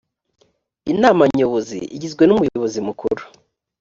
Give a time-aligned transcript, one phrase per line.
[0.91, 3.21] inama nyobozi igizwe n umuyobozi mukuru